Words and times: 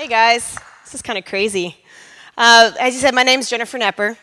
Hey 0.00 0.08
guys, 0.08 0.56
this 0.82 0.94
is 0.94 1.02
kind 1.02 1.18
of 1.18 1.26
crazy. 1.26 1.76
Uh, 2.34 2.72
as 2.80 2.94
you 2.94 3.00
said, 3.00 3.14
my 3.14 3.22
name's 3.22 3.50
Jennifer 3.50 3.78
Knepper. 3.78 4.16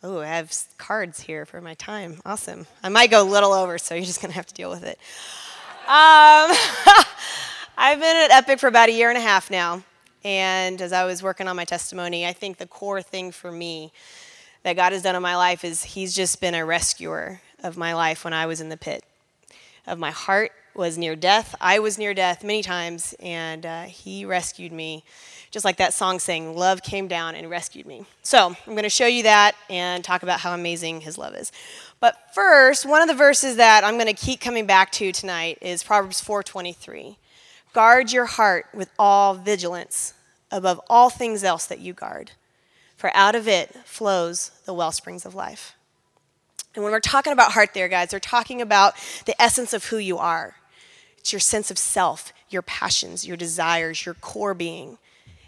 Oh, 0.00 0.20
I 0.20 0.26
have 0.26 0.56
cards 0.76 1.18
here 1.18 1.44
for 1.44 1.60
my 1.60 1.74
time. 1.74 2.20
Awesome. 2.24 2.68
I 2.84 2.88
might 2.88 3.10
go 3.10 3.20
a 3.20 3.26
little 3.28 3.52
over, 3.52 3.78
so 3.78 3.96
you're 3.96 4.04
just 4.04 4.22
going 4.22 4.30
to 4.30 4.36
have 4.36 4.46
to 4.46 4.54
deal 4.54 4.70
with 4.70 4.84
it. 4.84 4.96
Um, 5.88 6.54
I've 7.76 7.98
been 7.98 8.16
at 8.16 8.30
Epic 8.30 8.60
for 8.60 8.68
about 8.68 8.90
a 8.90 8.92
year 8.92 9.08
and 9.08 9.18
a 9.18 9.20
half 9.20 9.50
now. 9.50 9.82
And 10.22 10.80
as 10.80 10.92
I 10.92 11.04
was 11.04 11.20
working 11.20 11.48
on 11.48 11.56
my 11.56 11.64
testimony, 11.64 12.24
I 12.24 12.32
think 12.32 12.58
the 12.58 12.68
core 12.68 13.02
thing 13.02 13.32
for 13.32 13.50
me 13.50 13.90
that 14.62 14.76
God 14.76 14.92
has 14.92 15.02
done 15.02 15.16
in 15.16 15.22
my 15.22 15.34
life 15.34 15.64
is 15.64 15.82
He's 15.82 16.14
just 16.14 16.40
been 16.40 16.54
a 16.54 16.64
rescuer 16.64 17.40
of 17.64 17.76
my 17.76 17.92
life 17.92 18.22
when 18.22 18.34
I 18.34 18.46
was 18.46 18.60
in 18.60 18.68
the 18.68 18.76
pit 18.76 19.02
of 19.84 19.98
my 19.98 20.12
heart 20.12 20.52
was 20.78 20.96
near 20.96 21.16
death. 21.16 21.54
I 21.60 21.80
was 21.80 21.98
near 21.98 22.14
death 22.14 22.44
many 22.44 22.62
times, 22.62 23.14
and 23.20 23.66
uh, 23.66 23.82
he 23.82 24.24
rescued 24.24 24.72
me. 24.72 25.04
Just 25.50 25.64
like 25.64 25.78
that 25.78 25.92
song 25.92 26.20
saying, 26.20 26.56
Love 26.56 26.82
came 26.82 27.08
down 27.08 27.34
and 27.34 27.50
rescued 27.50 27.84
me. 27.84 28.04
So 28.22 28.56
I'm 28.66 28.72
going 28.72 28.84
to 28.84 28.88
show 28.88 29.06
you 29.06 29.24
that 29.24 29.56
and 29.68 30.04
talk 30.04 30.22
about 30.22 30.40
how 30.40 30.54
amazing 30.54 31.00
his 31.00 31.18
love 31.18 31.34
is. 31.34 31.50
But 32.00 32.16
first, 32.32 32.86
one 32.86 33.02
of 33.02 33.08
the 33.08 33.14
verses 33.14 33.56
that 33.56 33.82
I'm 33.82 33.94
going 33.94 34.06
to 34.06 34.12
keep 34.12 34.40
coming 34.40 34.66
back 34.66 34.92
to 34.92 35.10
tonight 35.10 35.58
is 35.60 35.82
Proverbs 35.82 36.22
4:23. 36.22 37.16
Guard 37.72 38.12
your 38.12 38.26
heart 38.26 38.66
with 38.72 38.90
all 38.98 39.34
vigilance 39.34 40.14
above 40.50 40.80
all 40.88 41.10
things 41.10 41.44
else 41.44 41.66
that 41.66 41.80
you 41.80 41.92
guard, 41.92 42.32
for 42.96 43.10
out 43.14 43.34
of 43.34 43.48
it 43.48 43.74
flows 43.84 44.52
the 44.64 44.72
well 44.72 44.92
springs 44.92 45.26
of 45.26 45.34
life. 45.34 45.74
And 46.74 46.84
when 46.84 46.92
we're 46.92 47.00
talking 47.00 47.32
about 47.32 47.52
heart 47.52 47.74
there, 47.74 47.88
guys, 47.88 48.12
we're 48.12 48.20
talking 48.20 48.62
about 48.62 48.94
the 49.26 49.40
essence 49.42 49.72
of 49.72 49.86
who 49.86 49.96
you 49.96 50.18
are. 50.18 50.54
It's 51.18 51.32
your 51.32 51.40
sense 51.40 51.70
of 51.70 51.78
self, 51.78 52.32
your 52.48 52.62
passions, 52.62 53.26
your 53.26 53.36
desires, 53.36 54.06
your 54.06 54.14
core 54.14 54.54
being. 54.54 54.98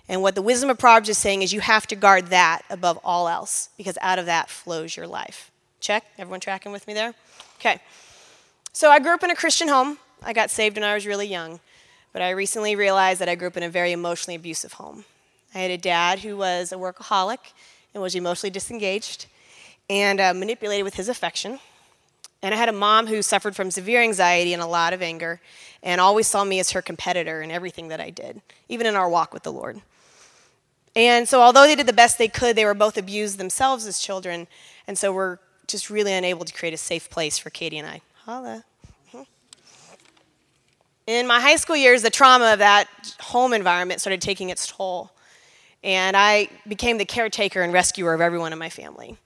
And 0.08 0.22
what 0.22 0.34
the 0.34 0.42
wisdom 0.42 0.70
of 0.70 0.78
Proverbs 0.78 1.08
is 1.08 1.18
saying 1.18 1.42
is 1.42 1.52
you 1.52 1.60
have 1.60 1.86
to 1.86 1.96
guard 1.96 2.26
that 2.28 2.62
above 2.68 2.98
all 3.04 3.28
else 3.28 3.68
because 3.76 3.96
out 4.00 4.18
of 4.18 4.26
that 4.26 4.50
flows 4.50 4.96
your 4.96 5.06
life. 5.06 5.50
Check? 5.78 6.04
Everyone 6.18 6.40
tracking 6.40 6.72
with 6.72 6.86
me 6.86 6.94
there? 6.94 7.14
Okay. 7.58 7.80
So 8.72 8.90
I 8.90 8.98
grew 8.98 9.12
up 9.12 9.22
in 9.22 9.30
a 9.30 9.36
Christian 9.36 9.68
home. 9.68 9.98
I 10.22 10.32
got 10.32 10.50
saved 10.50 10.76
when 10.76 10.84
I 10.84 10.94
was 10.94 11.06
really 11.06 11.26
young. 11.26 11.60
But 12.12 12.22
I 12.22 12.30
recently 12.30 12.74
realized 12.74 13.20
that 13.20 13.28
I 13.28 13.36
grew 13.36 13.48
up 13.48 13.56
in 13.56 13.62
a 13.62 13.68
very 13.68 13.92
emotionally 13.92 14.34
abusive 14.34 14.74
home. 14.74 15.04
I 15.54 15.58
had 15.58 15.70
a 15.70 15.78
dad 15.78 16.20
who 16.20 16.36
was 16.36 16.72
a 16.72 16.76
workaholic 16.76 17.38
and 17.94 18.02
was 18.02 18.14
emotionally 18.14 18.50
disengaged 18.50 19.26
and 19.88 20.20
uh, 20.20 20.34
manipulated 20.34 20.84
with 20.84 20.94
his 20.94 21.08
affection. 21.08 21.60
And 22.42 22.54
I 22.54 22.56
had 22.56 22.68
a 22.68 22.72
mom 22.72 23.06
who 23.06 23.20
suffered 23.22 23.54
from 23.54 23.70
severe 23.70 24.00
anxiety 24.00 24.54
and 24.54 24.62
a 24.62 24.66
lot 24.66 24.92
of 24.92 25.02
anger, 25.02 25.40
and 25.82 26.00
always 26.00 26.26
saw 26.26 26.44
me 26.44 26.58
as 26.58 26.70
her 26.70 26.80
competitor 26.82 27.42
in 27.42 27.50
everything 27.50 27.88
that 27.88 28.00
I 28.00 28.10
did, 28.10 28.40
even 28.68 28.86
in 28.86 28.94
our 28.94 29.08
walk 29.08 29.34
with 29.34 29.42
the 29.42 29.52
Lord. 29.52 29.82
And 30.96 31.28
so, 31.28 31.40
although 31.40 31.66
they 31.66 31.76
did 31.76 31.86
the 31.86 31.92
best 31.92 32.18
they 32.18 32.28
could, 32.28 32.56
they 32.56 32.64
were 32.64 32.74
both 32.74 32.96
abused 32.96 33.38
themselves 33.38 33.86
as 33.86 33.98
children, 33.98 34.48
and 34.86 34.98
so 34.98 35.12
we're 35.12 35.38
just 35.66 35.90
really 35.90 36.12
unable 36.12 36.44
to 36.44 36.52
create 36.52 36.74
a 36.74 36.78
safe 36.78 37.08
place 37.10 37.38
for 37.38 37.50
Katie 37.50 37.78
and 37.78 37.86
I. 37.86 38.00
Holla. 38.24 38.64
Mm-hmm. 39.12 39.22
In 41.06 41.26
my 41.26 41.40
high 41.40 41.56
school 41.56 41.76
years, 41.76 42.02
the 42.02 42.10
trauma 42.10 42.54
of 42.54 42.58
that 42.58 42.88
home 43.20 43.52
environment 43.52 44.00
started 44.00 44.20
taking 44.20 44.48
its 44.48 44.66
toll, 44.66 45.12
and 45.84 46.16
I 46.16 46.48
became 46.66 46.98
the 46.98 47.04
caretaker 47.04 47.62
and 47.62 47.72
rescuer 47.72 48.14
of 48.14 48.20
everyone 48.20 48.52
in 48.52 48.58
my 48.58 48.70
family. 48.70 49.16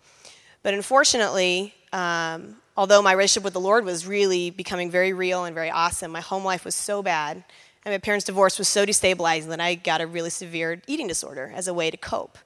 But 0.62 0.74
unfortunately, 0.74 1.74
um, 1.94 2.56
although 2.76 3.00
my 3.00 3.12
relationship 3.12 3.44
with 3.44 3.52
the 3.52 3.60
Lord 3.60 3.84
was 3.84 4.04
really 4.04 4.50
becoming 4.50 4.90
very 4.90 5.12
real 5.12 5.44
and 5.44 5.54
very 5.54 5.70
awesome, 5.70 6.10
my 6.10 6.20
home 6.20 6.44
life 6.44 6.64
was 6.64 6.74
so 6.74 7.02
bad, 7.02 7.44
and 7.84 7.94
my 7.94 7.98
parents' 7.98 8.26
divorce 8.26 8.58
was 8.58 8.66
so 8.66 8.84
destabilizing 8.84 9.46
that 9.46 9.60
I 9.60 9.76
got 9.76 10.00
a 10.00 10.06
really 10.06 10.30
severe 10.30 10.82
eating 10.88 11.06
disorder 11.06 11.52
as 11.54 11.68
a 11.68 11.74
way 11.74 11.92
to 11.92 11.96
cope. 11.96 12.36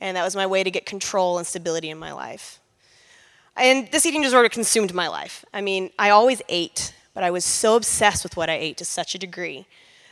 And 0.00 0.16
that 0.16 0.24
was 0.24 0.34
my 0.34 0.46
way 0.46 0.64
to 0.64 0.70
get 0.70 0.84
control 0.84 1.38
and 1.38 1.46
stability 1.46 1.90
in 1.90 1.98
my 1.98 2.12
life. 2.12 2.58
And 3.56 3.88
this 3.92 4.04
eating 4.04 4.22
disorder 4.22 4.48
consumed 4.48 4.92
my 4.92 5.06
life. 5.06 5.44
I 5.54 5.60
mean, 5.60 5.90
I 5.98 6.10
always 6.10 6.42
ate, 6.48 6.92
but 7.14 7.22
I 7.22 7.30
was 7.30 7.44
so 7.44 7.76
obsessed 7.76 8.24
with 8.24 8.36
what 8.36 8.50
I 8.50 8.54
ate 8.54 8.78
to 8.78 8.84
such 8.84 9.14
a 9.14 9.18
degree 9.18 9.66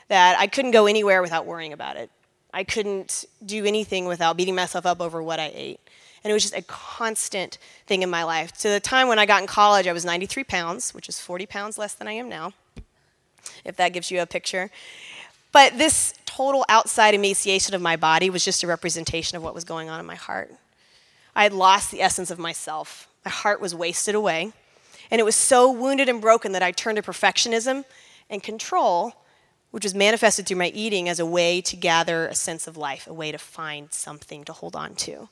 that 0.08 0.38
I 0.38 0.46
couldn't 0.46 0.70
go 0.70 0.86
anywhere 0.86 1.22
without 1.22 1.44
worrying 1.44 1.72
about 1.72 1.96
it. 1.96 2.10
I 2.54 2.62
couldn't 2.62 3.24
do 3.44 3.64
anything 3.64 4.06
without 4.06 4.36
beating 4.36 4.54
myself 4.54 4.86
up 4.86 5.00
over 5.00 5.22
what 5.22 5.40
I 5.40 5.50
ate. 5.54 5.80
And 6.26 6.32
it 6.32 6.34
was 6.34 6.42
just 6.42 6.56
a 6.56 6.62
constant 6.62 7.56
thing 7.86 8.02
in 8.02 8.10
my 8.10 8.24
life. 8.24 8.50
To 8.58 8.68
the 8.68 8.80
time 8.80 9.06
when 9.06 9.20
I 9.20 9.26
got 9.26 9.42
in 9.42 9.46
college, 9.46 9.86
I 9.86 9.92
was 9.92 10.04
93 10.04 10.42
pounds, 10.42 10.92
which 10.92 11.08
is 11.08 11.20
40 11.20 11.46
pounds 11.46 11.78
less 11.78 11.94
than 11.94 12.08
I 12.08 12.14
am 12.14 12.28
now, 12.28 12.52
if 13.64 13.76
that 13.76 13.92
gives 13.92 14.10
you 14.10 14.20
a 14.20 14.26
picture. 14.26 14.72
But 15.52 15.78
this 15.78 16.14
total 16.24 16.64
outside 16.68 17.14
emaciation 17.14 17.76
of 17.76 17.80
my 17.80 17.94
body 17.94 18.28
was 18.28 18.44
just 18.44 18.64
a 18.64 18.66
representation 18.66 19.36
of 19.36 19.44
what 19.44 19.54
was 19.54 19.62
going 19.62 19.88
on 19.88 20.00
in 20.00 20.04
my 20.04 20.16
heart. 20.16 20.52
I 21.36 21.44
had 21.44 21.52
lost 21.52 21.92
the 21.92 22.02
essence 22.02 22.32
of 22.32 22.40
myself. 22.40 23.06
My 23.24 23.30
heart 23.30 23.60
was 23.60 23.72
wasted 23.72 24.16
away. 24.16 24.52
And 25.12 25.20
it 25.20 25.24
was 25.24 25.36
so 25.36 25.70
wounded 25.70 26.08
and 26.08 26.20
broken 26.20 26.50
that 26.50 26.62
I 26.64 26.72
turned 26.72 26.96
to 26.96 27.02
perfectionism 27.02 27.84
and 28.28 28.42
control, 28.42 29.12
which 29.70 29.84
was 29.84 29.94
manifested 29.94 30.48
through 30.48 30.56
my 30.56 30.72
eating 30.74 31.08
as 31.08 31.20
a 31.20 31.24
way 31.24 31.60
to 31.60 31.76
gather 31.76 32.26
a 32.26 32.34
sense 32.34 32.66
of 32.66 32.76
life, 32.76 33.06
a 33.06 33.14
way 33.14 33.30
to 33.30 33.38
find 33.38 33.92
something 33.92 34.42
to 34.42 34.52
hold 34.52 34.74
on 34.74 34.96
to. 34.96 35.28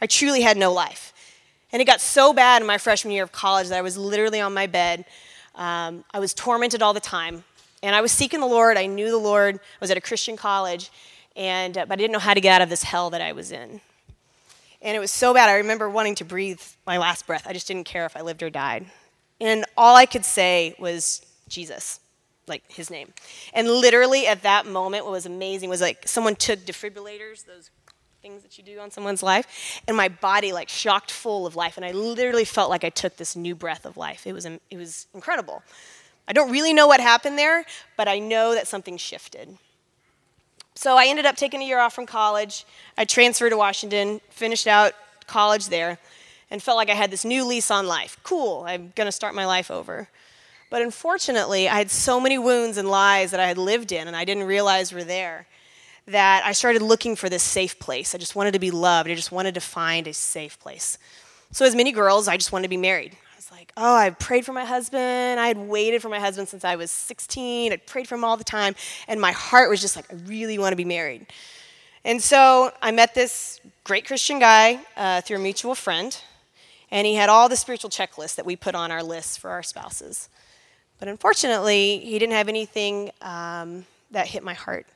I 0.00 0.06
truly 0.06 0.42
had 0.42 0.56
no 0.56 0.72
life. 0.72 1.12
And 1.72 1.82
it 1.82 1.84
got 1.84 2.00
so 2.00 2.32
bad 2.32 2.62
in 2.62 2.66
my 2.66 2.78
freshman 2.78 3.12
year 3.12 3.22
of 3.22 3.32
college 3.32 3.68
that 3.68 3.78
I 3.78 3.82
was 3.82 3.98
literally 3.98 4.40
on 4.40 4.54
my 4.54 4.66
bed. 4.66 5.04
Um, 5.54 6.04
I 6.12 6.18
was 6.18 6.32
tormented 6.32 6.82
all 6.82 6.94
the 6.94 7.00
time. 7.00 7.44
And 7.82 7.94
I 7.94 8.00
was 8.00 8.10
seeking 8.10 8.40
the 8.40 8.46
Lord. 8.46 8.76
I 8.76 8.86
knew 8.86 9.10
the 9.10 9.18
Lord. 9.18 9.56
I 9.56 9.78
was 9.80 9.90
at 9.90 9.96
a 9.96 10.00
Christian 10.00 10.36
college, 10.36 10.90
and, 11.36 11.78
uh, 11.78 11.86
but 11.86 11.92
I 11.92 11.96
didn't 11.96 12.12
know 12.12 12.18
how 12.18 12.34
to 12.34 12.40
get 12.40 12.56
out 12.56 12.62
of 12.62 12.70
this 12.70 12.82
hell 12.82 13.10
that 13.10 13.20
I 13.20 13.32
was 13.32 13.52
in. 13.52 13.80
And 14.82 14.96
it 14.96 15.00
was 15.00 15.10
so 15.10 15.34
bad. 15.34 15.48
I 15.48 15.56
remember 15.56 15.88
wanting 15.88 16.16
to 16.16 16.24
breathe 16.24 16.60
my 16.86 16.98
last 16.98 17.26
breath. 17.26 17.46
I 17.46 17.52
just 17.52 17.68
didn't 17.68 17.84
care 17.84 18.06
if 18.06 18.16
I 18.16 18.22
lived 18.22 18.42
or 18.42 18.50
died. 18.50 18.86
And 19.40 19.64
all 19.76 19.94
I 19.94 20.06
could 20.06 20.24
say 20.24 20.74
was 20.78 21.24
Jesus, 21.48 22.00
like 22.46 22.62
his 22.70 22.90
name. 22.90 23.12
And 23.54 23.68
literally 23.68 24.26
at 24.26 24.42
that 24.42 24.66
moment, 24.66 25.04
what 25.04 25.12
was 25.12 25.26
amazing 25.26 25.68
was 25.68 25.80
like 25.80 26.06
someone 26.06 26.34
took 26.34 26.60
defibrillators, 26.60 27.44
those 27.46 27.70
things 28.28 28.42
that 28.42 28.58
you 28.58 28.64
do 28.64 28.78
on 28.78 28.90
someone's 28.90 29.22
life, 29.22 29.80
and 29.88 29.96
my 29.96 30.08
body 30.08 30.52
like 30.52 30.68
shocked 30.68 31.10
full 31.10 31.46
of 31.46 31.56
life, 31.56 31.76
and 31.76 31.84
I 31.84 31.92
literally 31.92 32.44
felt 32.44 32.68
like 32.68 32.84
I 32.84 32.90
took 32.90 33.16
this 33.16 33.34
new 33.34 33.54
breath 33.54 33.86
of 33.86 33.96
life. 33.96 34.26
It 34.26 34.34
was 34.34 34.44
it 34.44 34.76
was 34.76 35.06
incredible. 35.14 35.62
I 36.26 36.32
don't 36.34 36.50
really 36.50 36.74
know 36.74 36.86
what 36.86 37.00
happened 37.00 37.38
there, 37.38 37.64
but 37.96 38.06
I 38.06 38.18
know 38.18 38.54
that 38.54 38.68
something 38.68 38.98
shifted. 38.98 39.56
So 40.74 40.96
I 40.96 41.06
ended 41.06 41.24
up 41.24 41.36
taking 41.36 41.62
a 41.62 41.64
year 41.64 41.78
off 41.78 41.94
from 41.94 42.04
college. 42.04 42.66
I 42.98 43.06
transferred 43.06 43.50
to 43.50 43.56
Washington, 43.56 44.20
finished 44.28 44.66
out 44.66 44.92
college 45.26 45.68
there, 45.68 45.98
and 46.50 46.62
felt 46.62 46.76
like 46.76 46.90
I 46.90 46.94
had 46.94 47.10
this 47.10 47.24
new 47.24 47.46
lease 47.46 47.70
on 47.70 47.86
life. 47.86 48.18
Cool, 48.22 48.64
I'm 48.66 48.92
to 48.94 49.12
start 49.12 49.34
my 49.34 49.46
life 49.46 49.70
over. 49.70 50.08
But 50.70 50.82
unfortunately, 50.82 51.66
I 51.66 51.78
had 51.78 51.90
so 51.90 52.20
many 52.20 52.36
wounds 52.36 52.76
and 52.76 52.90
lies 52.90 53.30
that 53.30 53.40
I 53.40 53.48
had 53.48 53.56
lived 53.56 53.90
in 53.90 54.06
and 54.06 54.14
I 54.14 54.26
didn't 54.26 54.44
realize 54.44 54.92
were 54.92 55.02
there 55.02 55.46
that 56.08 56.42
I 56.44 56.52
started 56.52 56.82
looking 56.82 57.16
for 57.16 57.28
this 57.28 57.42
safe 57.42 57.78
place. 57.78 58.14
I 58.14 58.18
just 58.18 58.34
wanted 58.34 58.52
to 58.52 58.58
be 58.58 58.70
loved. 58.70 59.10
I 59.10 59.14
just 59.14 59.30
wanted 59.30 59.54
to 59.54 59.60
find 59.60 60.06
a 60.06 60.12
safe 60.12 60.58
place. 60.58 60.98
So, 61.52 61.64
as 61.64 61.74
many 61.74 61.92
girls, 61.92 62.28
I 62.28 62.36
just 62.36 62.50
wanted 62.50 62.64
to 62.64 62.70
be 62.70 62.76
married. 62.76 63.12
I 63.14 63.36
was 63.36 63.50
like, 63.50 63.72
oh, 63.76 63.94
I 63.94 64.10
prayed 64.10 64.44
for 64.44 64.52
my 64.52 64.64
husband. 64.64 65.38
I 65.38 65.48
had 65.48 65.58
waited 65.58 66.02
for 66.02 66.08
my 66.08 66.18
husband 66.18 66.48
since 66.48 66.64
I 66.64 66.76
was 66.76 66.90
16. 66.90 67.72
I'd 67.72 67.86
prayed 67.86 68.08
for 68.08 68.14
him 68.14 68.24
all 68.24 68.36
the 68.36 68.44
time. 68.44 68.74
And 69.06 69.20
my 69.20 69.32
heart 69.32 69.70
was 69.70 69.80
just 69.80 69.96
like, 69.96 70.10
I 70.12 70.16
really 70.26 70.58
want 70.58 70.72
to 70.72 70.76
be 70.76 70.84
married. 70.84 71.26
And 72.04 72.22
so 72.22 72.72
I 72.80 72.90
met 72.90 73.14
this 73.14 73.60
great 73.84 74.06
Christian 74.06 74.38
guy 74.38 74.80
uh, 74.96 75.20
through 75.20 75.36
a 75.36 75.40
mutual 75.40 75.74
friend. 75.74 76.18
And 76.90 77.06
he 77.06 77.16
had 77.16 77.28
all 77.28 77.50
the 77.50 77.56
spiritual 77.56 77.90
checklists 77.90 78.36
that 78.36 78.46
we 78.46 78.56
put 78.56 78.74
on 78.74 78.90
our 78.90 79.02
lists 79.02 79.36
for 79.36 79.50
our 79.50 79.62
spouses. 79.62 80.30
But 80.98 81.08
unfortunately, 81.08 81.98
he 81.98 82.18
didn't 82.18 82.32
have 82.32 82.48
anything 82.48 83.10
um, 83.20 83.84
that 84.10 84.26
hit 84.26 84.42
my 84.42 84.54
heart. 84.54 84.86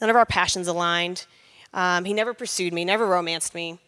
None 0.00 0.10
of 0.10 0.16
our 0.16 0.26
passions 0.26 0.66
aligned. 0.66 1.26
Um, 1.72 2.04
he 2.04 2.14
never 2.14 2.34
pursued 2.34 2.72
me, 2.72 2.84
never 2.84 3.06
romanced 3.06 3.54
me. 3.54 3.78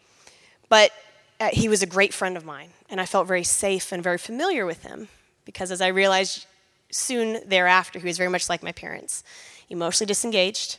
But 0.69 0.91
uh, 1.39 1.49
he 1.51 1.67
was 1.67 1.81
a 1.81 1.87
great 1.87 2.13
friend 2.13 2.37
of 2.37 2.45
mine, 2.45 2.69
and 2.89 3.01
I 3.01 3.05
felt 3.05 3.27
very 3.27 3.43
safe 3.43 3.91
and 3.91 4.01
very 4.01 4.17
familiar 4.17 4.65
with 4.65 4.83
him 4.83 5.09
because 5.45 5.71
as 5.71 5.81
I 5.81 5.87
realized 5.87 6.45
soon 6.91 7.47
thereafter, 7.47 7.99
he 7.99 8.05
was 8.05 8.17
very 8.17 8.29
much 8.29 8.49
like 8.49 8.63
my 8.63 8.71
parents 8.71 9.23
emotionally 9.69 10.07
disengaged, 10.07 10.77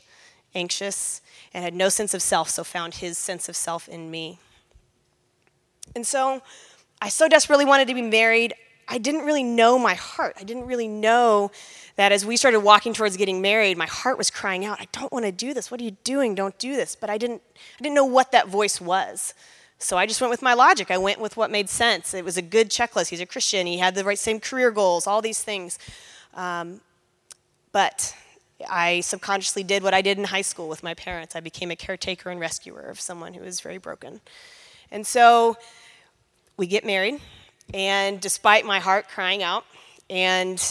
anxious, 0.55 1.21
and 1.53 1.65
had 1.65 1.75
no 1.75 1.89
sense 1.89 2.15
of 2.15 2.23
self, 2.23 2.49
so 2.49 2.65
found 2.65 2.95
his 2.95 3.19
sense 3.19 3.49
of 3.49 3.57
self 3.57 3.89
in 3.89 4.11
me. 4.11 4.39
And 5.95 6.07
so 6.07 6.43
I 7.03 7.09
so 7.09 7.29
desperately 7.29 7.65
wanted 7.65 7.89
to 7.89 7.95
be 7.95 8.03
married. 8.03 8.55
I 8.89 8.99
didn't 8.99 9.23
really 9.23 9.43
know 9.43 9.79
my 9.79 9.95
heart. 9.95 10.37
I 10.39 10.45
didn't 10.45 10.67
really 10.67 10.89
know 10.89 11.51
that 11.97 12.13
as 12.13 12.25
we 12.27 12.37
started 12.37 12.61
walking 12.61 12.93
towards 12.93 13.17
getting 13.17 13.41
married, 13.41 13.77
my 13.77 13.87
heart 13.87 14.19
was 14.19 14.31
crying 14.31 14.65
out, 14.65 14.81
I 14.81 14.89
don't 14.93 15.13
want 15.13 15.25
to 15.25 15.33
do 15.33 15.55
this. 15.55 15.71
What 15.71 15.81
are 15.81 15.85
you 15.85 15.97
doing? 16.05 16.35
Don't 16.35 16.59
do 16.59 16.77
this. 16.77 16.97
But 16.97 17.11
I 17.11 17.19
didn't, 17.19 17.43
I 17.79 17.83
didn't 17.83 17.95
know 17.95 18.05
what 18.05 18.33
that 18.33 18.49
voice 18.49 18.81
was. 18.81 19.35
So 19.79 19.97
I 19.97 20.07
just 20.07 20.21
went 20.21 20.31
with 20.31 20.43
my 20.43 20.55
logic. 20.55 20.91
I 20.91 20.99
went 20.99 21.21
with 21.21 21.37
what 21.37 21.51
made 21.51 21.69
sense. 21.69 22.15
It 22.15 22.25
was 22.25 22.37
a 22.37 22.43
good 22.43 22.71
checklist. 22.71 23.09
He's 23.09 23.21
a 23.21 23.27
Christian. 23.27 23.67
He 23.67 23.79
had 23.79 23.95
the 23.95 24.05
right 24.05 24.19
same 24.19 24.41
career 24.41 24.71
goals, 24.71 25.07
all 25.07 25.21
these 25.21 25.43
things. 25.43 25.79
Um, 26.35 26.81
but 27.73 28.15
I 28.71 29.01
subconsciously 29.01 29.63
did 29.63 29.83
what 29.83 29.95
I 29.95 30.01
did 30.01 30.19
in 30.19 30.25
high 30.25 30.43
school 30.43 30.69
with 30.69 30.83
my 30.83 30.95
parents. 30.95 31.37
I 31.37 31.41
became 31.41 31.71
a 31.71 31.77
caretaker 31.77 32.31
and 32.31 32.41
rescuer 32.41 32.83
of 32.83 33.01
someone 33.01 33.35
who 33.35 33.43
was 33.43 33.61
very 33.61 33.79
broken. 33.79 34.21
And 34.91 35.07
so 35.07 35.57
we 36.57 36.67
get 36.67 36.85
married, 36.85 37.21
and 37.73 38.21
despite 38.21 38.65
my 38.65 38.81
heart 38.81 39.09
crying 39.09 39.43
out, 39.43 39.65
and 40.11 40.63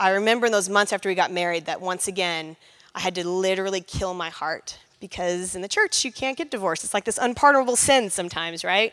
I 0.00 0.10
remember 0.10 0.46
in 0.46 0.52
those 0.52 0.68
months 0.68 0.92
after 0.92 1.08
we 1.08 1.14
got 1.14 1.30
married 1.30 1.66
that 1.66 1.80
once 1.80 2.08
again, 2.08 2.56
I 2.94 3.00
had 3.00 3.14
to 3.16 3.28
literally 3.28 3.80
kill 3.80 4.14
my 4.14 4.30
heart 4.30 4.78
because 5.00 5.54
in 5.54 5.62
the 5.62 5.68
church 5.68 6.04
you 6.04 6.12
can't 6.12 6.36
get 6.36 6.50
divorced. 6.50 6.84
It's 6.84 6.94
like 6.94 7.04
this 7.04 7.18
unpardonable 7.18 7.76
sin 7.76 8.10
sometimes, 8.10 8.64
right? 8.64 8.92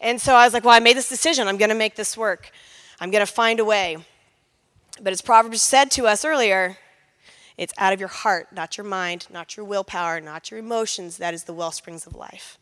And 0.00 0.20
so 0.20 0.34
I 0.34 0.44
was 0.44 0.54
like, 0.54 0.64
well, 0.64 0.74
I 0.74 0.80
made 0.80 0.96
this 0.96 1.08
decision. 1.08 1.46
I'm 1.46 1.58
going 1.58 1.68
to 1.68 1.74
make 1.76 1.96
this 1.96 2.16
work. 2.16 2.50
I'm 3.00 3.10
going 3.10 3.24
to 3.24 3.32
find 3.32 3.60
a 3.60 3.64
way. 3.64 3.98
But 5.00 5.12
as 5.12 5.22
Proverbs 5.22 5.62
said 5.62 5.90
to 5.92 6.06
us 6.06 6.24
earlier, 6.24 6.78
it's 7.56 7.72
out 7.78 7.92
of 7.92 8.00
your 8.00 8.08
heart, 8.08 8.48
not 8.52 8.76
your 8.76 8.84
mind, 8.84 9.26
not 9.30 9.56
your 9.56 9.64
willpower, 9.64 10.20
not 10.20 10.50
your 10.50 10.58
emotions. 10.58 11.18
That 11.18 11.34
is 11.34 11.44
the 11.44 11.52
well 11.52 11.70
springs 11.70 12.06
of 12.06 12.14
life. 12.14 12.58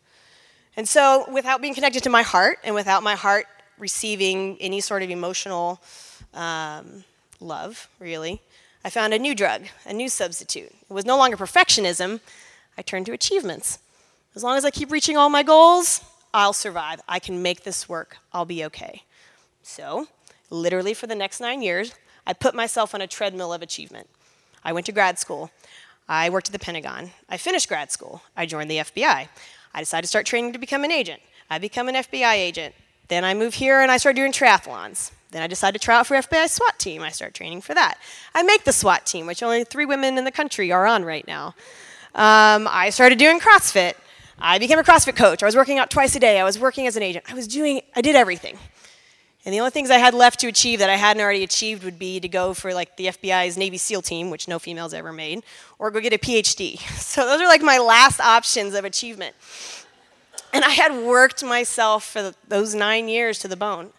And 0.77 0.87
so, 0.87 1.25
without 1.31 1.61
being 1.61 1.73
connected 1.73 2.03
to 2.03 2.09
my 2.09 2.21
heart 2.21 2.59
and 2.63 2.75
without 2.75 3.03
my 3.03 3.15
heart 3.15 3.45
receiving 3.77 4.57
any 4.59 4.81
sort 4.81 5.03
of 5.03 5.09
emotional 5.09 5.81
um, 6.33 7.03
love, 7.39 7.87
really, 7.99 8.41
I 8.83 8.89
found 8.89 9.13
a 9.13 9.19
new 9.19 9.35
drug, 9.35 9.63
a 9.85 9.93
new 9.93 10.09
substitute. 10.09 10.71
It 10.89 10.93
was 10.93 11.05
no 11.05 11.17
longer 11.17 11.37
perfectionism. 11.37 12.19
I 12.77 12.81
turned 12.81 13.05
to 13.07 13.11
achievements. 13.13 13.79
As 14.35 14.43
long 14.43 14.57
as 14.57 14.65
I 14.65 14.71
keep 14.71 14.91
reaching 14.91 15.17
all 15.17 15.29
my 15.29 15.43
goals, 15.43 16.01
I'll 16.33 16.53
survive. 16.53 17.01
I 17.07 17.19
can 17.19 17.41
make 17.41 17.63
this 17.63 17.89
work. 17.89 18.17
I'll 18.33 18.45
be 18.45 18.63
okay. 18.65 19.03
So, 19.61 20.07
literally 20.49 20.93
for 20.93 21.07
the 21.07 21.15
next 21.15 21.39
nine 21.39 21.61
years, 21.61 21.93
I 22.25 22.33
put 22.33 22.55
myself 22.55 22.95
on 22.95 23.01
a 23.01 23.07
treadmill 23.07 23.53
of 23.53 23.61
achievement. 23.61 24.07
I 24.63 24.73
went 24.73 24.85
to 24.85 24.91
grad 24.91 25.19
school. 25.19 25.51
I 26.07 26.29
worked 26.29 26.47
at 26.47 26.53
the 26.53 26.59
Pentagon. 26.59 27.11
I 27.29 27.37
finished 27.37 27.67
grad 27.67 27.91
school. 27.91 28.21
I 28.35 28.45
joined 28.45 28.69
the 28.69 28.77
FBI. 28.77 29.27
I 29.73 29.79
decided 29.79 30.03
to 30.03 30.07
start 30.07 30.25
training 30.25 30.53
to 30.53 30.59
become 30.59 30.83
an 30.83 30.91
agent. 30.91 31.21
I 31.49 31.57
become 31.57 31.87
an 31.89 31.95
FBI 31.95 32.33
agent. 32.33 32.73
Then 33.11 33.25
I 33.25 33.33
moved 33.33 33.55
here 33.55 33.81
and 33.81 33.91
I 33.91 33.97
started 33.97 34.15
doing 34.15 34.31
triathlons. 34.31 35.11
Then 35.31 35.41
I 35.41 35.47
decided 35.47 35.77
to 35.77 35.83
try 35.83 35.97
out 35.97 36.07
for 36.07 36.15
FBI 36.15 36.47
SWAT 36.47 36.79
team. 36.79 37.01
I 37.01 37.09
started 37.09 37.35
training 37.35 37.59
for 37.59 37.73
that. 37.73 37.97
I 38.33 38.41
make 38.41 38.63
the 38.63 38.71
SWAT 38.71 39.05
team, 39.05 39.27
which 39.27 39.43
only 39.43 39.65
three 39.65 39.83
women 39.83 40.17
in 40.17 40.23
the 40.23 40.31
country 40.31 40.71
are 40.71 40.85
on 40.85 41.03
right 41.03 41.27
now. 41.27 41.47
Um, 42.15 42.69
I 42.71 42.89
started 42.89 43.19
doing 43.19 43.41
CrossFit. 43.41 43.95
I 44.39 44.59
became 44.59 44.79
a 44.79 44.83
CrossFit 44.83 45.17
coach. 45.17 45.43
I 45.43 45.45
was 45.45 45.57
working 45.57 45.77
out 45.77 45.89
twice 45.89 46.15
a 46.15 46.21
day. 46.21 46.39
I 46.39 46.45
was 46.45 46.57
working 46.57 46.87
as 46.87 46.95
an 46.95 47.03
agent. 47.03 47.25
I 47.29 47.33
was 47.33 47.49
doing, 47.49 47.81
I 47.97 48.01
did 48.01 48.15
everything. 48.15 48.57
And 49.43 49.53
the 49.53 49.59
only 49.59 49.71
things 49.71 49.91
I 49.91 49.97
had 49.97 50.13
left 50.13 50.39
to 50.39 50.47
achieve 50.47 50.79
that 50.79 50.89
I 50.89 50.95
hadn't 50.95 51.21
already 51.21 51.43
achieved 51.43 51.83
would 51.83 51.99
be 51.99 52.21
to 52.21 52.29
go 52.29 52.53
for 52.53 52.73
like 52.73 52.95
the 52.95 53.07
FBI's 53.07 53.57
Navy 53.57 53.77
SEAL 53.77 54.03
team, 54.03 54.29
which 54.29 54.47
no 54.47 54.57
females 54.57 54.93
ever 54.93 55.11
made, 55.11 55.43
or 55.79 55.91
go 55.91 55.99
get 55.99 56.13
a 56.13 56.17
PhD. 56.17 56.79
So 57.11 57.25
those 57.25 57.41
are 57.41 57.47
like 57.47 57.61
my 57.61 57.77
last 57.77 58.21
options 58.21 58.73
of 58.73 58.85
achievement. 58.85 59.35
And 60.53 60.63
I 60.65 60.69
had 60.69 60.93
worked 61.03 61.43
myself 61.43 62.03
for 62.03 62.33
those 62.47 62.75
nine 62.75 63.07
years 63.07 63.39
to 63.39 63.47
the 63.47 63.55
bone. 63.55 63.91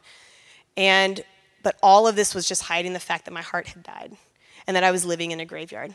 And, 0.77 1.25
but 1.63 1.77
all 1.83 2.07
of 2.07 2.17
this 2.17 2.35
was 2.35 2.47
just 2.47 2.65
hiding 2.65 2.93
the 2.93 3.01
fact 3.01 3.25
that 3.25 3.33
my 3.33 3.43
heart 3.43 3.69
had 3.69 3.83
died 3.83 4.17
and 4.67 4.77
that 4.77 4.85
I 4.85 4.91
was 4.91 5.05
living 5.05 5.31
in 5.31 5.41
a 5.41 5.45
graveyard. 5.45 5.95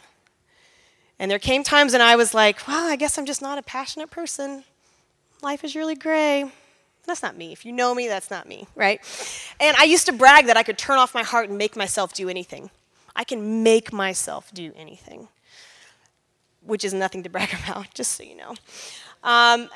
And 1.19 1.31
there 1.31 1.39
came 1.39 1.63
times 1.63 1.93
when 1.93 2.01
I 2.01 2.15
was 2.15 2.33
like, 2.33 2.67
well, 2.67 2.89
I 2.89 2.95
guess 2.95 3.17
I'm 3.17 3.25
just 3.25 3.41
not 3.41 3.57
a 3.57 3.63
passionate 3.63 4.11
person. 4.11 4.63
Life 5.41 5.63
is 5.63 5.75
really 5.75 5.95
gray. 5.95 6.51
That's 7.05 7.23
not 7.23 7.37
me. 7.37 7.53
If 7.53 7.65
you 7.65 7.71
know 7.71 7.95
me, 7.95 8.07
that's 8.07 8.29
not 8.29 8.47
me, 8.47 8.67
right? 8.75 8.99
And 9.59 9.75
I 9.77 9.85
used 9.85 10.05
to 10.07 10.13
brag 10.13 10.47
that 10.47 10.57
I 10.57 10.63
could 10.63 10.77
turn 10.77 10.97
off 10.97 11.13
my 11.13 11.23
heart 11.23 11.49
and 11.49 11.57
make 11.57 11.75
myself 11.75 12.13
do 12.13 12.27
anything. 12.27 12.69
I 13.15 13.23
can 13.23 13.63
make 13.63 13.93
myself 13.93 14.53
do 14.53 14.73
anything, 14.75 15.29
which 16.61 16.83
is 16.83 16.93
nothing 16.93 17.23
to 17.23 17.29
brag 17.31 17.55
about, 17.63 17.93
just 17.93 18.11
so 18.11 18.23
you 18.23 18.35
know. 18.35 18.55
Um, 19.23 19.69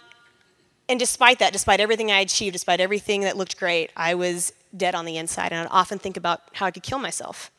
and 0.92 1.00
despite 1.00 1.40
that, 1.40 1.54
despite 1.54 1.80
everything 1.80 2.12
I 2.12 2.20
achieved, 2.20 2.52
despite 2.52 2.82
everything 2.82 3.22
that 3.22 3.38
looked 3.38 3.58
great, 3.58 3.92
I 3.96 4.14
was 4.14 4.52
dead 4.76 4.94
on 4.94 5.06
the 5.06 5.16
inside. 5.16 5.54
And 5.54 5.62
I'd 5.62 5.72
often 5.72 5.98
think 5.98 6.18
about 6.18 6.42
how 6.56 6.66
I 6.66 6.72
could 6.72 6.84
kill 6.84 7.00
myself. 7.00 7.50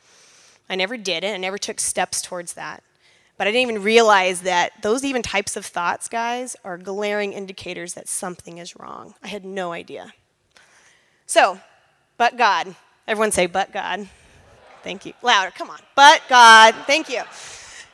I 0.68 0.76
never 0.76 0.98
did 0.98 1.24
it, 1.24 1.32
I 1.32 1.38
never 1.38 1.56
took 1.56 1.80
steps 1.80 2.20
towards 2.20 2.52
that. 2.52 2.82
But 3.38 3.46
I 3.46 3.50
didn't 3.50 3.70
even 3.70 3.82
realize 3.82 4.42
that 4.42 4.82
those 4.82 5.02
even 5.02 5.22
types 5.22 5.56
of 5.56 5.64
thoughts, 5.64 6.10
guys, 6.10 6.56
are 6.62 6.76
glaring 6.76 7.32
indicators 7.32 7.94
that 7.94 8.06
something 8.06 8.58
is 8.58 8.76
wrong. 8.76 9.14
I 9.22 9.28
had 9.28 9.46
no 9.46 9.72
idea. 9.72 10.12
So, 11.24 11.58
but 12.18 12.36
God. 12.36 12.76
Everyone 13.08 13.32
say, 13.32 13.46
but 13.46 13.72
God. 13.72 14.10
Thank 14.82 15.06
you. 15.06 15.14
Louder, 15.22 15.52
come 15.52 15.70
on. 15.70 15.78
But 15.96 16.20
God. 16.28 16.74
Thank 16.86 17.08
you. 17.08 17.22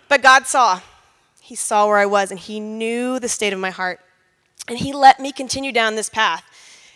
But 0.08 0.20
God 0.20 0.48
saw. 0.48 0.80
He 1.40 1.54
saw 1.54 1.86
where 1.86 1.98
I 1.98 2.06
was, 2.06 2.32
and 2.32 2.40
He 2.40 2.58
knew 2.58 3.20
the 3.20 3.28
state 3.28 3.52
of 3.52 3.60
my 3.60 3.70
heart. 3.70 4.00
And 4.68 4.78
He 4.78 4.92
let 4.92 5.18
me 5.20 5.32
continue 5.32 5.72
down 5.72 5.96
this 5.96 6.08
path 6.10 6.44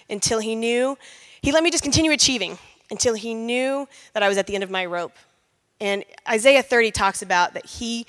until 0.09 0.39
He 0.39 0.55
knew, 0.55 0.99
He 1.41 1.53
let 1.53 1.63
me 1.63 1.71
just 1.71 1.83
continue 1.83 2.13
achieving 2.13 2.59
until 2.91 3.15
He 3.15 3.35
knew 3.35 3.89
that 4.13 4.23
I 4.23 4.29
was 4.29 4.39
at 4.39 4.47
the 4.47 4.55
end 4.55 4.65
of 4.65 4.71
my 4.71 4.85
rope. 4.87 5.15
And 5.81 6.05
Isaiah 6.29 6.63
30 6.63 6.91
talks 6.93 7.23
about 7.23 7.55
that 7.55 7.67
He 7.67 8.07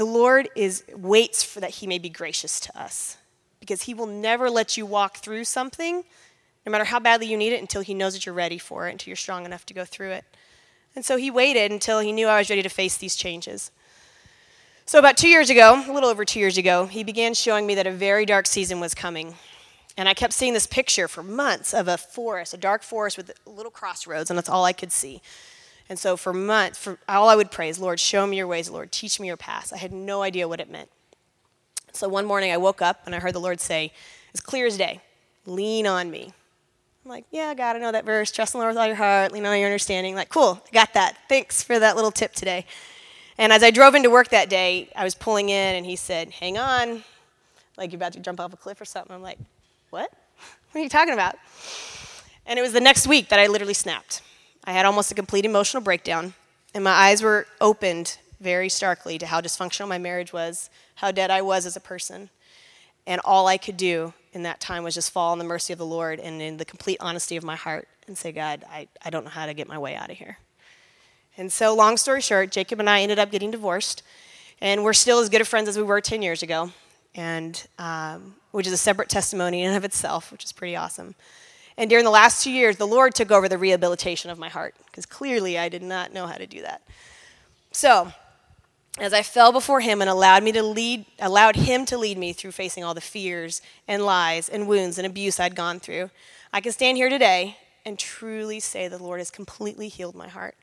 the 0.00 0.06
Lord 0.06 0.48
is 0.56 0.82
waits 0.96 1.42
for 1.42 1.60
that 1.60 1.72
he 1.72 1.86
may 1.86 1.98
be 1.98 2.08
gracious 2.08 2.58
to 2.60 2.80
us 2.80 3.18
because 3.60 3.82
he 3.82 3.92
will 3.92 4.06
never 4.06 4.48
let 4.48 4.78
you 4.78 4.86
walk 4.86 5.18
through 5.18 5.44
something 5.44 6.04
no 6.64 6.72
matter 6.72 6.84
how 6.84 6.98
badly 6.98 7.26
you 7.26 7.36
need 7.36 7.52
it 7.52 7.60
until 7.60 7.82
he 7.82 7.92
knows 7.92 8.14
that 8.14 8.24
you're 8.24 8.34
ready 8.34 8.56
for 8.56 8.88
it 8.88 8.92
until 8.92 9.10
you're 9.10 9.16
strong 9.16 9.44
enough 9.44 9.66
to 9.66 9.74
go 9.74 9.84
through 9.84 10.12
it. 10.12 10.24
And 10.96 11.04
so 11.04 11.18
he 11.18 11.30
waited 11.30 11.70
until 11.70 12.00
he 12.00 12.12
knew 12.12 12.28
I 12.28 12.38
was 12.38 12.48
ready 12.48 12.62
to 12.62 12.70
face 12.70 12.96
these 12.96 13.14
changes. 13.14 13.70
So 14.90 14.98
about 14.98 15.16
2 15.16 15.28
years 15.28 15.50
ago, 15.50 15.84
a 15.86 15.92
little 15.92 16.08
over 16.08 16.24
2 16.24 16.40
years 16.40 16.58
ago, 16.58 16.86
he 16.86 17.04
began 17.04 17.32
showing 17.32 17.64
me 17.64 17.76
that 17.76 17.86
a 17.86 17.92
very 17.92 18.26
dark 18.26 18.44
season 18.44 18.80
was 18.80 18.92
coming. 18.92 19.36
And 19.96 20.08
I 20.08 20.14
kept 20.14 20.32
seeing 20.32 20.52
this 20.52 20.66
picture 20.66 21.06
for 21.06 21.22
months 21.22 21.72
of 21.72 21.86
a 21.86 21.96
forest, 21.96 22.54
a 22.54 22.56
dark 22.56 22.82
forest 22.82 23.16
with 23.16 23.30
little 23.46 23.70
crossroads, 23.70 24.32
and 24.32 24.36
that's 24.36 24.48
all 24.48 24.64
I 24.64 24.72
could 24.72 24.90
see. 24.90 25.22
And 25.88 25.96
so 25.96 26.16
for 26.16 26.32
months, 26.32 26.76
for 26.76 26.98
all 27.08 27.28
I 27.28 27.36
would 27.36 27.52
pray 27.52 27.68
is, 27.68 27.78
Lord, 27.78 28.00
show 28.00 28.26
me 28.26 28.38
your 28.38 28.48
ways, 28.48 28.68
Lord, 28.68 28.90
teach 28.90 29.20
me 29.20 29.28
your 29.28 29.36
paths. 29.36 29.72
I 29.72 29.76
had 29.76 29.92
no 29.92 30.22
idea 30.22 30.48
what 30.48 30.58
it 30.58 30.68
meant. 30.68 30.90
So 31.92 32.08
one 32.08 32.26
morning 32.26 32.50
I 32.50 32.56
woke 32.56 32.82
up 32.82 33.02
and 33.06 33.14
I 33.14 33.20
heard 33.20 33.36
the 33.36 33.38
Lord 33.38 33.60
say, 33.60 33.92
as 34.34 34.40
clear 34.40 34.66
as 34.66 34.76
day, 34.76 35.00
lean 35.46 35.86
on 35.86 36.10
me. 36.10 36.32
I'm 37.04 37.10
like, 37.12 37.26
yeah, 37.30 37.54
God, 37.54 37.76
I 37.76 37.78
know 37.78 37.92
that 37.92 38.04
verse. 38.04 38.32
Trust 38.32 38.54
in 38.54 38.58
the 38.58 38.64
Lord 38.64 38.74
with 38.74 38.80
all 38.80 38.88
your 38.88 38.96
heart, 38.96 39.30
lean 39.30 39.46
on 39.46 39.56
your 39.56 39.68
understanding. 39.68 40.16
Like, 40.16 40.30
cool, 40.30 40.60
I 40.66 40.70
got 40.72 40.94
that. 40.94 41.16
Thanks 41.28 41.62
for 41.62 41.78
that 41.78 41.94
little 41.94 42.10
tip 42.10 42.32
today. 42.32 42.66
And 43.40 43.54
as 43.54 43.62
I 43.62 43.70
drove 43.70 43.94
into 43.94 44.10
work 44.10 44.28
that 44.28 44.50
day, 44.50 44.90
I 44.94 45.02
was 45.02 45.14
pulling 45.14 45.48
in 45.48 45.76
and 45.76 45.86
he 45.86 45.96
said, 45.96 46.30
hang 46.30 46.58
on, 46.58 47.02
like 47.78 47.90
you're 47.90 47.96
about 47.96 48.12
to 48.12 48.20
jump 48.20 48.38
off 48.38 48.52
a 48.52 48.56
cliff 48.58 48.78
or 48.82 48.84
something. 48.84 49.16
I'm 49.16 49.22
like, 49.22 49.38
what? 49.88 50.12
What 50.70 50.78
are 50.78 50.82
you 50.82 50.90
talking 50.90 51.14
about? 51.14 51.36
And 52.44 52.58
it 52.58 52.62
was 52.62 52.74
the 52.74 52.82
next 52.82 53.06
week 53.06 53.30
that 53.30 53.38
I 53.38 53.46
literally 53.46 53.72
snapped. 53.72 54.20
I 54.64 54.72
had 54.72 54.84
almost 54.84 55.10
a 55.10 55.14
complete 55.14 55.46
emotional 55.46 55.82
breakdown, 55.82 56.34
and 56.74 56.84
my 56.84 56.90
eyes 56.90 57.22
were 57.22 57.46
opened 57.62 58.18
very 58.40 58.68
starkly 58.68 59.16
to 59.16 59.24
how 59.24 59.40
dysfunctional 59.40 59.88
my 59.88 59.96
marriage 59.96 60.34
was, 60.34 60.68
how 60.96 61.10
dead 61.10 61.30
I 61.30 61.40
was 61.40 61.64
as 61.64 61.76
a 61.76 61.80
person. 61.80 62.28
And 63.06 63.22
all 63.24 63.46
I 63.46 63.56
could 63.56 63.78
do 63.78 64.12
in 64.34 64.42
that 64.42 64.60
time 64.60 64.84
was 64.84 64.94
just 64.94 65.12
fall 65.12 65.32
in 65.32 65.38
the 65.38 65.46
mercy 65.46 65.72
of 65.72 65.78
the 65.78 65.86
Lord 65.86 66.20
and 66.20 66.42
in 66.42 66.58
the 66.58 66.66
complete 66.66 66.98
honesty 67.00 67.38
of 67.38 67.42
my 67.42 67.56
heart 67.56 67.88
and 68.06 68.18
say, 68.18 68.32
God, 68.32 68.64
I, 68.70 68.86
I 69.02 69.08
don't 69.08 69.24
know 69.24 69.30
how 69.30 69.46
to 69.46 69.54
get 69.54 69.66
my 69.66 69.78
way 69.78 69.94
out 69.94 70.10
of 70.10 70.18
here. 70.18 70.36
And 71.36 71.52
so, 71.52 71.74
long 71.74 71.96
story 71.96 72.20
short, 72.20 72.50
Jacob 72.50 72.80
and 72.80 72.90
I 72.90 73.02
ended 73.02 73.18
up 73.18 73.30
getting 73.30 73.50
divorced, 73.50 74.02
and 74.60 74.84
we're 74.84 74.92
still 74.92 75.20
as 75.20 75.28
good 75.28 75.40
of 75.40 75.48
friends 75.48 75.68
as 75.68 75.76
we 75.76 75.82
were 75.82 76.00
10 76.00 76.22
years 76.22 76.42
ago, 76.42 76.70
and 77.14 77.66
um, 77.78 78.34
which 78.50 78.66
is 78.66 78.72
a 78.72 78.78
separate 78.78 79.08
testimony 79.08 79.62
in 79.62 79.68
and 79.68 79.76
of 79.76 79.84
itself, 79.84 80.32
which 80.32 80.44
is 80.44 80.52
pretty 80.52 80.76
awesome. 80.76 81.14
And 81.76 81.88
during 81.88 82.04
the 82.04 82.10
last 82.10 82.44
two 82.44 82.50
years, 82.50 82.76
the 82.76 82.86
Lord 82.86 83.14
took 83.14 83.30
over 83.30 83.48
the 83.48 83.56
rehabilitation 83.56 84.30
of 84.30 84.38
my 84.38 84.48
heart 84.48 84.74
because 84.86 85.06
clearly 85.06 85.58
I 85.58 85.68
did 85.68 85.82
not 85.82 86.12
know 86.12 86.26
how 86.26 86.34
to 86.34 86.46
do 86.46 86.62
that. 86.62 86.82
So, 87.72 88.12
as 88.98 89.14
I 89.14 89.22
fell 89.22 89.52
before 89.52 89.80
him 89.80 90.00
and 90.00 90.10
allowed 90.10 90.42
me 90.42 90.52
to 90.52 90.62
lead 90.62 91.06
allowed 91.20 91.56
him 91.56 91.86
to 91.86 91.96
lead 91.96 92.18
me 92.18 92.32
through 92.32 92.52
facing 92.52 92.84
all 92.84 92.92
the 92.92 93.00
fears 93.00 93.62
and 93.88 94.04
lies 94.04 94.48
and 94.48 94.68
wounds 94.68 94.98
and 94.98 95.06
abuse 95.06 95.40
I'd 95.40 95.54
gone 95.54 95.80
through, 95.80 96.10
I 96.52 96.60
can 96.60 96.72
stand 96.72 96.98
here 96.98 97.08
today 97.08 97.56
and 97.86 97.98
truly 97.98 98.60
say 98.60 98.88
the 98.88 99.02
Lord 99.02 99.20
has 99.20 99.30
completely 99.30 99.88
healed 99.88 100.14
my 100.14 100.28
heart. 100.28 100.56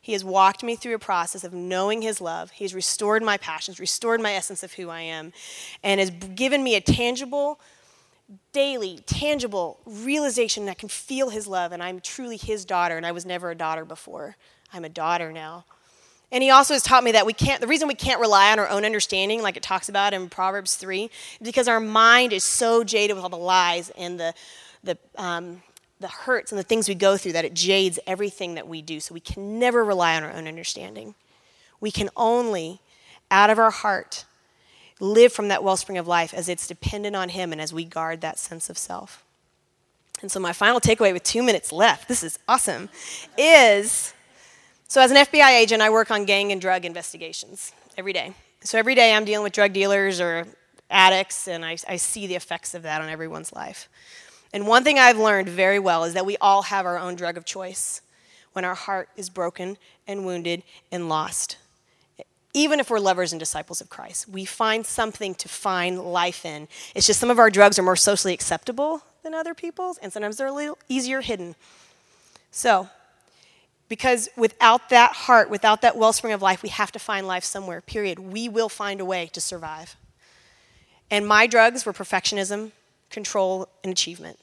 He 0.00 0.12
has 0.12 0.24
walked 0.24 0.62
me 0.62 0.76
through 0.76 0.94
a 0.94 1.00
process 1.00 1.44
of 1.44 1.52
knowing 1.52 2.02
His 2.02 2.20
love. 2.20 2.52
He's 2.52 2.74
restored 2.74 3.22
my 3.22 3.36
passions, 3.36 3.78
restored 3.78 4.20
my 4.20 4.32
essence 4.32 4.62
of 4.62 4.74
who 4.74 4.88
I 4.88 5.02
am, 5.02 5.32
and 5.82 6.00
has 6.00 6.10
given 6.10 6.62
me 6.62 6.74
a 6.74 6.80
tangible 6.80 7.60
daily, 8.52 9.00
tangible 9.06 9.78
realization 9.84 10.64
that 10.64 10.72
I 10.72 10.74
can 10.74 10.88
feel 10.88 11.30
His 11.30 11.46
love 11.46 11.72
and 11.72 11.82
I'm 11.82 12.00
truly 12.00 12.36
His 12.36 12.64
daughter, 12.64 12.96
and 12.96 13.04
I 13.04 13.12
was 13.12 13.26
never 13.26 13.50
a 13.50 13.54
daughter 13.54 13.84
before. 13.84 14.36
I'm 14.72 14.84
a 14.84 14.88
daughter 14.88 15.32
now. 15.32 15.64
And 16.32 16.44
he 16.44 16.50
also 16.50 16.74
has 16.74 16.82
taught 16.82 17.02
me 17.02 17.12
that 17.12 17.26
we 17.26 17.32
can't, 17.32 17.60
the 17.60 17.66
reason 17.66 17.88
we 17.88 17.94
can't 17.94 18.20
rely 18.20 18.52
on 18.52 18.58
our 18.60 18.68
own 18.68 18.84
understanding, 18.84 19.42
like 19.42 19.56
it 19.56 19.62
talks 19.62 19.88
about 19.88 20.14
in 20.14 20.28
Proverbs 20.28 20.76
3, 20.76 21.04
is 21.04 21.10
because 21.42 21.66
our 21.66 21.80
mind 21.80 22.32
is 22.32 22.44
so 22.44 22.84
jaded 22.84 23.16
with 23.16 23.24
all 23.24 23.30
the 23.30 23.36
lies 23.36 23.90
and 23.98 24.20
the, 24.20 24.32
the, 24.84 24.96
um, 25.16 25.60
the 26.00 26.08
hurts 26.08 26.50
and 26.50 26.58
the 26.58 26.64
things 26.64 26.88
we 26.88 26.94
go 26.94 27.16
through 27.16 27.32
that 27.32 27.44
it 27.44 27.54
jades 27.54 27.98
everything 28.06 28.54
that 28.54 28.66
we 28.66 28.82
do. 28.82 29.00
So 29.00 29.14
we 29.14 29.20
can 29.20 29.58
never 29.58 29.84
rely 29.84 30.16
on 30.16 30.24
our 30.24 30.32
own 30.32 30.48
understanding. 30.48 31.14
We 31.80 31.90
can 31.90 32.08
only 32.16 32.80
out 33.30 33.50
of 33.50 33.58
our 33.58 33.70
heart, 33.70 34.24
live 34.98 35.32
from 35.32 35.48
that 35.48 35.62
wellspring 35.62 35.98
of 35.98 36.06
life 36.06 36.34
as 36.34 36.48
it's 36.48 36.66
dependent 36.66 37.16
on 37.16 37.30
Him 37.30 37.52
and 37.52 37.60
as 37.60 37.72
we 37.72 37.84
guard 37.84 38.20
that 38.20 38.38
sense 38.38 38.68
of 38.68 38.76
self. 38.76 39.24
And 40.20 40.30
so, 40.30 40.40
my 40.40 40.52
final 40.52 40.80
takeaway 40.80 41.12
with 41.12 41.22
two 41.22 41.42
minutes 41.42 41.72
left, 41.72 42.08
this 42.08 42.22
is 42.22 42.38
awesome, 42.48 42.88
is 43.38 44.12
so 44.88 45.00
as 45.00 45.10
an 45.10 45.16
FBI 45.18 45.50
agent, 45.50 45.82
I 45.82 45.90
work 45.90 46.10
on 46.10 46.24
gang 46.24 46.52
and 46.52 46.60
drug 46.60 46.84
investigations 46.84 47.72
every 47.96 48.12
day. 48.12 48.34
So, 48.62 48.78
every 48.78 48.94
day 48.94 49.14
I'm 49.14 49.24
dealing 49.24 49.44
with 49.44 49.52
drug 49.52 49.72
dealers 49.72 50.20
or 50.20 50.46
addicts, 50.90 51.48
and 51.48 51.64
I, 51.64 51.76
I 51.88 51.96
see 51.96 52.26
the 52.26 52.34
effects 52.34 52.74
of 52.74 52.82
that 52.82 53.00
on 53.00 53.08
everyone's 53.08 53.52
life. 53.52 53.88
And 54.52 54.66
one 54.66 54.82
thing 54.82 54.98
I've 54.98 55.18
learned 55.18 55.48
very 55.48 55.78
well 55.78 56.04
is 56.04 56.14
that 56.14 56.26
we 56.26 56.36
all 56.38 56.62
have 56.62 56.86
our 56.86 56.98
own 56.98 57.14
drug 57.14 57.36
of 57.36 57.44
choice 57.44 58.00
when 58.52 58.64
our 58.64 58.74
heart 58.74 59.08
is 59.16 59.30
broken 59.30 59.76
and 60.06 60.26
wounded 60.26 60.62
and 60.90 61.08
lost. 61.08 61.56
Even 62.52 62.80
if 62.80 62.90
we're 62.90 62.98
lovers 62.98 63.32
and 63.32 63.38
disciples 63.38 63.80
of 63.80 63.88
Christ, 63.88 64.28
we 64.28 64.44
find 64.44 64.84
something 64.84 65.36
to 65.36 65.48
find 65.48 66.00
life 66.00 66.44
in. 66.44 66.66
It's 66.96 67.06
just 67.06 67.20
some 67.20 67.30
of 67.30 67.38
our 67.38 67.48
drugs 67.48 67.78
are 67.78 67.84
more 67.84 67.94
socially 67.94 68.34
acceptable 68.34 69.02
than 69.22 69.34
other 69.34 69.54
people's, 69.54 69.98
and 69.98 70.12
sometimes 70.12 70.36
they're 70.36 70.48
a 70.48 70.52
little 70.52 70.78
easier 70.88 71.20
hidden. 71.20 71.54
So, 72.50 72.88
because 73.88 74.28
without 74.36 74.88
that 74.88 75.12
heart, 75.12 75.48
without 75.48 75.82
that 75.82 75.96
wellspring 75.96 76.32
of 76.32 76.42
life, 76.42 76.62
we 76.62 76.70
have 76.70 76.90
to 76.92 76.98
find 76.98 77.24
life 77.26 77.44
somewhere, 77.44 77.80
period. 77.80 78.18
We 78.18 78.48
will 78.48 78.68
find 78.68 79.00
a 79.00 79.04
way 79.04 79.26
to 79.32 79.40
survive. 79.40 79.94
And 81.08 81.26
my 81.26 81.46
drugs 81.46 81.86
were 81.86 81.92
perfectionism, 81.92 82.72
control, 83.10 83.68
and 83.84 83.92
achievement. 83.92 84.39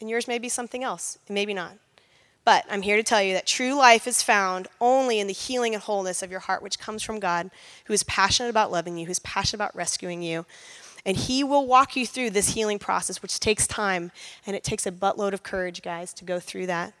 And 0.00 0.08
yours 0.08 0.26
may 0.26 0.38
be 0.38 0.48
something 0.48 0.82
else, 0.82 1.18
and 1.28 1.34
maybe 1.34 1.54
not. 1.54 1.74
But 2.44 2.64
I'm 2.70 2.82
here 2.82 2.96
to 2.96 3.02
tell 3.02 3.22
you 3.22 3.34
that 3.34 3.46
true 3.46 3.74
life 3.74 4.06
is 4.06 4.22
found 4.22 4.66
only 4.80 5.20
in 5.20 5.26
the 5.26 5.32
healing 5.32 5.74
and 5.74 5.82
wholeness 5.82 6.22
of 6.22 6.30
your 6.30 6.40
heart, 6.40 6.62
which 6.62 6.78
comes 6.78 7.02
from 7.02 7.20
God, 7.20 7.50
who 7.84 7.92
is 7.92 8.02
passionate 8.04 8.48
about 8.48 8.72
loving 8.72 8.96
you, 8.96 9.06
who's 9.06 9.18
passionate 9.18 9.58
about 9.62 9.76
rescuing 9.76 10.22
you. 10.22 10.46
And 11.04 11.16
He 11.16 11.44
will 11.44 11.66
walk 11.66 11.96
you 11.96 12.06
through 12.06 12.30
this 12.30 12.54
healing 12.54 12.78
process, 12.78 13.20
which 13.20 13.40
takes 13.40 13.66
time, 13.66 14.10
and 14.46 14.56
it 14.56 14.64
takes 14.64 14.86
a 14.86 14.92
buttload 14.92 15.32
of 15.34 15.42
courage, 15.42 15.82
guys, 15.82 16.14
to 16.14 16.24
go 16.24 16.40
through 16.40 16.66
that 16.66 16.94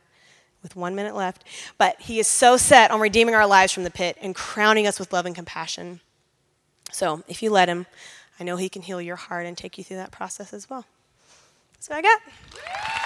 with 0.62 0.76
one 0.76 0.94
minute 0.94 1.14
left. 1.14 1.44
But 1.78 2.00
He 2.02 2.18
is 2.18 2.26
so 2.26 2.58
set 2.58 2.90
on 2.90 3.00
redeeming 3.00 3.34
our 3.34 3.46
lives 3.46 3.72
from 3.72 3.84
the 3.84 3.90
pit 3.90 4.18
and 4.20 4.34
crowning 4.34 4.86
us 4.86 5.00
with 5.00 5.12
love 5.12 5.24
and 5.24 5.34
compassion. 5.34 6.00
So 6.92 7.22
if 7.28 7.42
you 7.42 7.50
let 7.50 7.68
Him, 7.68 7.86
I 8.38 8.44
know 8.44 8.56
He 8.56 8.68
can 8.68 8.82
heal 8.82 9.00
your 9.00 9.16
heart 9.16 9.46
and 9.46 9.56
take 9.56 9.78
you 9.78 9.84
through 9.84 9.96
that 9.96 10.12
process 10.12 10.52
as 10.52 10.68
well. 10.68 10.84
That's 11.80 11.88
what 11.88 11.96
I 11.96 12.02
got. 12.02 12.99